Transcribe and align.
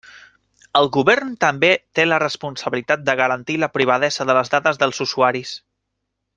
El 0.79 0.87
govern 0.95 1.35
també 1.45 1.69
té 1.99 2.07
la 2.07 2.19
responsabilitat 2.23 3.05
de 3.11 3.17
garantir 3.21 3.61
la 3.65 3.71
privadesa 3.77 4.29
de 4.31 4.39
les 4.41 4.53
dades 4.57 4.85
dels 4.85 5.07
usuaris. 5.09 5.57